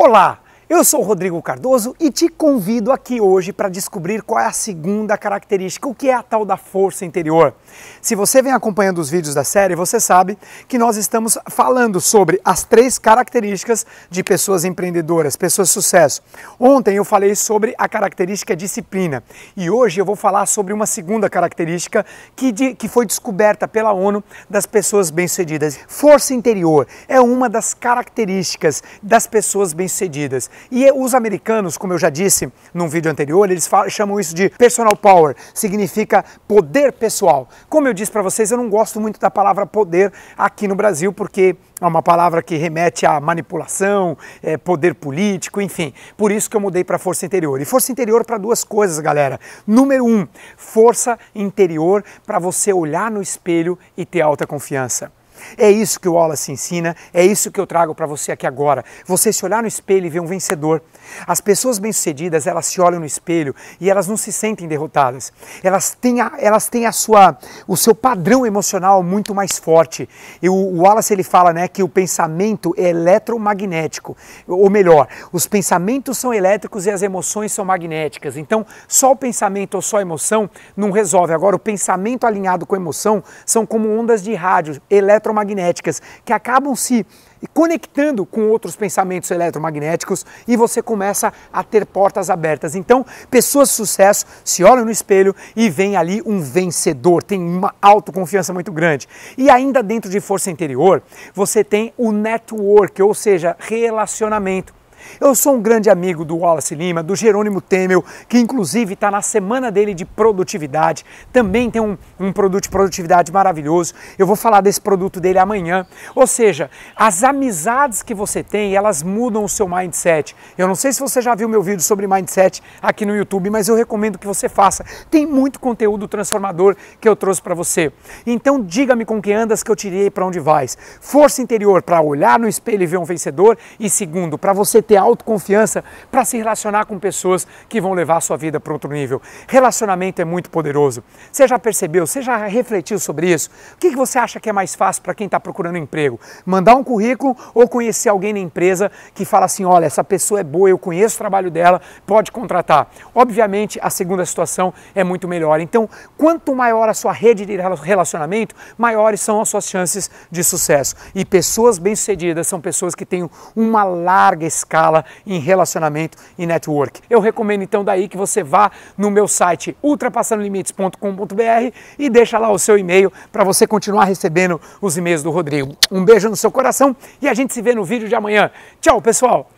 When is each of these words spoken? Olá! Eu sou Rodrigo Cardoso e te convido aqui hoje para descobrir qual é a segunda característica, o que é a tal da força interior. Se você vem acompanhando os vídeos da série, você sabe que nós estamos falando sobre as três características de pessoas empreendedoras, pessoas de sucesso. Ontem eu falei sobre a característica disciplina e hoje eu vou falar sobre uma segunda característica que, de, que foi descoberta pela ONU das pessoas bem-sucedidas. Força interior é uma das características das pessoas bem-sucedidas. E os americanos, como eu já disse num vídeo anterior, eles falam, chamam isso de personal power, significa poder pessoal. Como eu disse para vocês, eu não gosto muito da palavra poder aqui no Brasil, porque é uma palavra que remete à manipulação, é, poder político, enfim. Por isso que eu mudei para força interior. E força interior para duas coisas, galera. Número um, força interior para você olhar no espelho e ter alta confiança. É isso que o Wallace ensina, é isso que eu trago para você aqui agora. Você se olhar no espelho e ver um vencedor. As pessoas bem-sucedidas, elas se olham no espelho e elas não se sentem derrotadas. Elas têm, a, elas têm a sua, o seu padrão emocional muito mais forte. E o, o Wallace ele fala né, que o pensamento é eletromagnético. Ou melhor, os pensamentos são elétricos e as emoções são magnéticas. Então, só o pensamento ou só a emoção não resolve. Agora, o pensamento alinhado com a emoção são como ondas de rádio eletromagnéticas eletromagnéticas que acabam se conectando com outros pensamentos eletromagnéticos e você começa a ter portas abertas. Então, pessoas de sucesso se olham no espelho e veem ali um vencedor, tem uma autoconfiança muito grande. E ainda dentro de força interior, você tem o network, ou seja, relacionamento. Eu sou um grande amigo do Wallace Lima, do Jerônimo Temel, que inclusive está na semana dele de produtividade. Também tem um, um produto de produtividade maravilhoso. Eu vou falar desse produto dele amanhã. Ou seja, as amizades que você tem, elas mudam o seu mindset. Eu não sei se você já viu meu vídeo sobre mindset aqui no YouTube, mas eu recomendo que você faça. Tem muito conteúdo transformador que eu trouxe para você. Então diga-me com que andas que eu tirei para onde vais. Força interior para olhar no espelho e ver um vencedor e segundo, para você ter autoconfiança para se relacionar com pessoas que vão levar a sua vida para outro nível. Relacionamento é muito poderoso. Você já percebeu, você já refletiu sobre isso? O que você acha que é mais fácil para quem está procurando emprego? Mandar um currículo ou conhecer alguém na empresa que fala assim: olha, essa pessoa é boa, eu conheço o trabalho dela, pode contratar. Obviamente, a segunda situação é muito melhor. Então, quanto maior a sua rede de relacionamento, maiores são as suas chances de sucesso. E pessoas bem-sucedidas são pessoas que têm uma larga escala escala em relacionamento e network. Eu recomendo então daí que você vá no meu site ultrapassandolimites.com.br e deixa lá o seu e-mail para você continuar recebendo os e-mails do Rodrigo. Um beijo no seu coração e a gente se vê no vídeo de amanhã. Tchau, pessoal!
Olá! 0.00 0.38
Eu 0.70 0.84
sou 0.84 1.00
Rodrigo 1.00 1.40
Cardoso 1.40 1.96
e 1.98 2.10
te 2.10 2.28
convido 2.28 2.92
aqui 2.92 3.22
hoje 3.22 3.54
para 3.54 3.70
descobrir 3.70 4.20
qual 4.20 4.38
é 4.38 4.44
a 4.44 4.52
segunda 4.52 5.16
característica, 5.16 5.88
o 5.88 5.94
que 5.94 6.10
é 6.10 6.14
a 6.14 6.22
tal 6.22 6.44
da 6.44 6.58
força 6.58 7.06
interior. 7.06 7.54
Se 8.02 8.14
você 8.14 8.42
vem 8.42 8.52
acompanhando 8.52 8.98
os 8.98 9.08
vídeos 9.08 9.34
da 9.34 9.44
série, 9.44 9.74
você 9.74 9.98
sabe 9.98 10.36
que 10.68 10.76
nós 10.76 10.98
estamos 10.98 11.38
falando 11.48 12.02
sobre 12.02 12.38
as 12.44 12.64
três 12.64 12.98
características 12.98 13.86
de 14.10 14.22
pessoas 14.22 14.62
empreendedoras, 14.62 15.36
pessoas 15.36 15.68
de 15.68 15.72
sucesso. 15.72 16.20
Ontem 16.60 16.96
eu 16.96 17.04
falei 17.04 17.34
sobre 17.34 17.74
a 17.78 17.88
característica 17.88 18.54
disciplina 18.54 19.24
e 19.56 19.70
hoje 19.70 19.98
eu 19.98 20.04
vou 20.04 20.16
falar 20.16 20.44
sobre 20.44 20.74
uma 20.74 20.84
segunda 20.84 21.30
característica 21.30 22.04
que, 22.36 22.52
de, 22.52 22.74
que 22.74 22.88
foi 22.88 23.06
descoberta 23.06 23.66
pela 23.66 23.94
ONU 23.94 24.22
das 24.50 24.66
pessoas 24.66 25.08
bem-sucedidas. 25.08 25.80
Força 25.88 26.34
interior 26.34 26.86
é 27.08 27.18
uma 27.18 27.48
das 27.48 27.72
características 27.72 28.82
das 29.02 29.26
pessoas 29.26 29.72
bem-sucedidas. 29.72 30.50
E 30.70 30.90
os 30.92 31.14
americanos, 31.14 31.76
como 31.76 31.92
eu 31.92 31.98
já 31.98 32.10
disse 32.10 32.50
num 32.72 32.88
vídeo 32.88 33.10
anterior, 33.10 33.50
eles 33.50 33.66
falam, 33.66 33.88
chamam 33.88 34.20
isso 34.20 34.34
de 34.34 34.48
personal 34.50 34.96
power, 34.96 35.34
significa 35.54 36.24
poder 36.46 36.92
pessoal. 36.92 37.48
Como 37.68 37.88
eu 37.88 37.94
disse 37.94 38.10
para 38.10 38.22
vocês, 38.22 38.50
eu 38.50 38.58
não 38.58 38.68
gosto 38.68 39.00
muito 39.00 39.20
da 39.20 39.30
palavra 39.30 39.66
poder 39.66 40.12
aqui 40.36 40.68
no 40.68 40.74
Brasil, 40.74 41.12
porque 41.12 41.56
é 41.80 41.86
uma 41.86 42.02
palavra 42.02 42.42
que 42.42 42.56
remete 42.56 43.06
à 43.06 43.20
manipulação, 43.20 44.16
é, 44.42 44.56
poder 44.56 44.94
político, 44.94 45.60
enfim. 45.60 45.92
Por 46.16 46.32
isso 46.32 46.50
que 46.50 46.56
eu 46.56 46.60
mudei 46.60 46.82
para 46.82 46.98
força 46.98 47.24
interior. 47.24 47.60
E 47.60 47.64
força 47.64 47.92
interior 47.92 48.24
para 48.24 48.36
duas 48.36 48.64
coisas, 48.64 48.98
galera. 48.98 49.38
Número 49.66 50.04
um, 50.04 50.26
força 50.56 51.18
interior 51.34 52.04
para 52.26 52.38
você 52.38 52.72
olhar 52.72 53.10
no 53.10 53.22
espelho 53.22 53.78
e 53.96 54.04
ter 54.04 54.20
alta 54.20 54.46
confiança. 54.46 55.12
É 55.56 55.70
isso 55.70 56.00
que 56.00 56.08
o 56.08 56.14
Wallace 56.14 56.52
ensina, 56.52 56.96
é 57.12 57.24
isso 57.24 57.50
que 57.50 57.60
eu 57.60 57.66
trago 57.66 57.94
para 57.94 58.06
você 58.06 58.32
aqui 58.32 58.46
agora. 58.46 58.84
Você 59.06 59.32
se 59.32 59.44
olhar 59.44 59.62
no 59.62 59.68
espelho 59.68 60.06
e 60.06 60.10
ver 60.10 60.20
um 60.20 60.26
vencedor. 60.26 60.82
As 61.26 61.40
pessoas 61.40 61.78
bem-sucedidas, 61.78 62.46
elas 62.46 62.66
se 62.66 62.80
olham 62.80 63.00
no 63.00 63.06
espelho 63.06 63.54
e 63.80 63.88
elas 63.90 64.06
não 64.06 64.16
se 64.16 64.32
sentem 64.32 64.68
derrotadas. 64.68 65.32
Elas 65.62 65.96
têm, 65.98 66.20
a, 66.20 66.32
elas 66.38 66.68
têm 66.68 66.86
a 66.86 66.92
sua, 66.92 67.36
o 67.66 67.76
seu 67.76 67.94
padrão 67.94 68.44
emocional 68.44 69.02
muito 69.02 69.34
mais 69.34 69.58
forte. 69.58 70.08
E 70.42 70.48
o, 70.48 70.54
o 70.54 70.82
Wallace 70.82 71.12
ele 71.12 71.22
fala 71.22 71.52
né, 71.52 71.68
que 71.68 71.82
o 71.82 71.88
pensamento 71.88 72.74
é 72.76 72.90
eletromagnético. 72.90 74.16
Ou 74.46 74.68
melhor, 74.68 75.08
os 75.32 75.46
pensamentos 75.46 76.18
são 76.18 76.34
elétricos 76.34 76.86
e 76.86 76.90
as 76.90 77.02
emoções 77.02 77.52
são 77.52 77.64
magnéticas. 77.64 78.36
Então, 78.36 78.66
só 78.86 79.12
o 79.12 79.16
pensamento 79.16 79.76
ou 79.76 79.82
só 79.82 79.98
a 79.98 80.02
emoção 80.02 80.50
não 80.76 80.90
resolve. 80.90 81.32
Agora, 81.32 81.56
o 81.56 81.58
pensamento 81.58 82.26
alinhado 82.26 82.66
com 82.66 82.74
a 82.74 82.78
emoção 82.78 83.22
são 83.46 83.64
como 83.64 83.88
ondas 83.90 84.22
de 84.22 84.34
rádio 84.34 84.80
eletromagnéticas 84.90 85.27
eletromagnéticas 85.28 86.00
que 86.24 86.32
acabam 86.32 86.74
se 86.74 87.06
conectando 87.54 88.26
com 88.26 88.48
outros 88.48 88.74
pensamentos 88.74 89.30
eletromagnéticos 89.30 90.26
e 90.46 90.56
você 90.56 90.82
começa 90.82 91.32
a 91.52 91.62
ter 91.62 91.86
portas 91.86 92.30
abertas. 92.30 92.74
Então, 92.74 93.06
pessoas 93.30 93.68
de 93.68 93.74
sucesso 93.76 94.26
se 94.44 94.64
olham 94.64 94.84
no 94.84 94.90
espelho 94.90 95.34
e 95.54 95.70
veem 95.70 95.96
ali 95.96 96.20
um 96.26 96.40
vencedor, 96.40 97.22
tem 97.22 97.40
uma 97.40 97.74
autoconfiança 97.80 98.52
muito 98.52 98.72
grande. 98.72 99.06
E 99.36 99.48
ainda 99.50 99.82
dentro 99.82 100.10
de 100.10 100.20
força 100.20 100.50
interior, 100.50 101.02
você 101.32 101.62
tem 101.62 101.92
o 101.96 102.10
network, 102.10 103.00
ou 103.02 103.14
seja, 103.14 103.56
relacionamento. 103.58 104.77
Eu 105.20 105.34
sou 105.34 105.54
um 105.54 105.62
grande 105.62 105.90
amigo 105.90 106.24
do 106.24 106.36
Wallace 106.36 106.74
Lima, 106.74 107.02
do 107.02 107.16
Jerônimo 107.16 107.60
Temel, 107.60 108.04
que 108.28 108.38
inclusive 108.38 108.94
está 108.94 109.10
na 109.10 109.22
semana 109.22 109.70
dele 109.70 109.94
de 109.94 110.04
produtividade. 110.04 111.04
Também 111.32 111.70
tem 111.70 111.80
um, 111.80 111.96
um 112.18 112.32
produto 112.32 112.64
de 112.64 112.68
produtividade 112.68 113.32
maravilhoso. 113.32 113.94
Eu 114.18 114.26
vou 114.26 114.36
falar 114.36 114.60
desse 114.60 114.80
produto 114.80 115.20
dele 115.20 115.38
amanhã. 115.38 115.86
Ou 116.14 116.26
seja, 116.26 116.70
as 116.96 117.24
amizades 117.24 118.02
que 118.02 118.14
você 118.14 118.42
tem, 118.42 118.74
elas 118.74 119.02
mudam 119.02 119.44
o 119.44 119.48
seu 119.48 119.68
mindset. 119.68 120.36
Eu 120.56 120.68
não 120.68 120.74
sei 120.74 120.92
se 120.92 121.00
você 121.00 121.20
já 121.20 121.34
viu 121.34 121.48
meu 121.48 121.62
vídeo 121.62 121.82
sobre 121.82 122.06
mindset 122.06 122.62
aqui 122.82 123.06
no 123.06 123.16
YouTube, 123.16 123.50
mas 123.50 123.68
eu 123.68 123.74
recomendo 123.74 124.18
que 124.18 124.26
você 124.26 124.48
faça. 124.48 124.84
Tem 125.10 125.26
muito 125.26 125.58
conteúdo 125.58 126.06
transformador 126.06 126.76
que 127.00 127.08
eu 127.08 127.16
trouxe 127.16 127.40
para 127.40 127.54
você. 127.54 127.92
Então 128.26 128.62
diga-me 128.62 129.04
com 129.04 129.20
que 129.20 129.32
andas 129.32 129.62
que 129.62 129.70
eu 129.70 129.76
tirei 129.76 130.10
para 130.10 130.26
onde 130.26 130.40
vais. 130.40 130.76
Força 131.00 131.40
interior 131.40 131.82
para 131.82 132.00
olhar 132.00 132.38
no 132.38 132.48
espelho 132.48 132.82
e 132.82 132.86
ver 132.86 132.98
um 132.98 133.04
vencedor 133.04 133.56
e 133.78 133.88
segundo, 133.88 134.36
para 134.36 134.52
você 134.52 134.82
ter 134.82 134.97
autoconfiança 135.00 135.84
para 136.10 136.24
se 136.24 136.36
relacionar 136.36 136.86
com 136.86 136.98
pessoas 136.98 137.46
que 137.68 137.80
vão 137.80 137.92
levar 137.92 138.16
a 138.16 138.20
sua 138.20 138.36
vida 138.36 138.60
para 138.60 138.72
outro 138.72 138.90
nível. 138.90 139.20
Relacionamento 139.46 140.20
é 140.20 140.24
muito 140.24 140.50
poderoso. 140.50 141.02
Você 141.30 141.46
já 141.46 141.58
percebeu, 141.58 142.06
você 142.06 142.22
já 142.22 142.36
refletiu 142.46 142.98
sobre 142.98 143.32
isso? 143.32 143.50
O 143.74 143.76
que 143.78 143.94
você 143.94 144.18
acha 144.18 144.40
que 144.40 144.48
é 144.48 144.52
mais 144.52 144.74
fácil 144.74 145.02
para 145.02 145.14
quem 145.14 145.26
está 145.26 145.38
procurando 145.38 145.78
emprego? 145.78 146.18
Mandar 146.44 146.74
um 146.74 146.84
currículo 146.84 147.36
ou 147.54 147.68
conhecer 147.68 148.08
alguém 148.08 148.32
na 148.32 148.38
empresa 148.38 148.90
que 149.14 149.24
fala 149.24 149.46
assim: 149.46 149.64
olha, 149.64 149.86
essa 149.86 150.04
pessoa 150.04 150.40
é 150.40 150.44
boa, 150.44 150.68
eu 150.68 150.78
conheço 150.78 151.16
o 151.16 151.18
trabalho 151.18 151.50
dela, 151.50 151.80
pode 152.06 152.32
contratar. 152.32 152.90
Obviamente, 153.14 153.78
a 153.82 153.90
segunda 153.90 154.24
situação 154.24 154.72
é 154.94 155.04
muito 155.04 155.28
melhor. 155.28 155.60
Então, 155.60 155.88
quanto 156.16 156.54
maior 156.54 156.88
a 156.88 156.94
sua 156.94 157.12
rede 157.12 157.44
de 157.44 157.56
relacionamento, 157.82 158.54
maiores 158.76 159.20
são 159.20 159.40
as 159.40 159.48
suas 159.48 159.68
chances 159.68 160.10
de 160.30 160.42
sucesso. 160.44 160.94
E 161.14 161.24
pessoas 161.24 161.78
bem-sucedidas 161.78 162.46
são 162.46 162.60
pessoas 162.60 162.94
que 162.94 163.04
têm 163.04 163.28
uma 163.54 163.84
larga 163.84 164.46
escala 164.46 164.77
escala 164.78 165.04
em 165.26 165.40
relacionamento 165.40 166.16
e 166.38 166.46
network. 166.46 167.00
Eu 167.10 167.20
recomendo 167.20 167.62
então 167.62 167.82
daí 167.82 168.08
que 168.08 168.16
você 168.16 168.42
vá 168.42 168.70
no 168.96 169.10
meu 169.10 169.26
site 169.26 169.76
ultrapassandolimites.com.br 169.82 171.74
e 171.98 172.08
deixa 172.08 172.38
lá 172.38 172.50
o 172.50 172.58
seu 172.58 172.78
e-mail 172.78 173.12
para 173.32 173.42
você 173.42 173.66
continuar 173.66 174.04
recebendo 174.04 174.60
os 174.80 174.96
e-mails 174.96 175.22
do 175.22 175.30
Rodrigo. 175.30 175.76
Um 175.90 176.04
beijo 176.04 176.28
no 176.28 176.36
seu 176.36 176.50
coração 176.50 176.94
e 177.20 177.28
a 177.28 177.34
gente 177.34 177.52
se 177.52 177.60
vê 177.60 177.74
no 177.74 177.84
vídeo 177.84 178.08
de 178.08 178.14
amanhã. 178.14 178.50
Tchau, 178.80 179.02
pessoal! 179.02 179.57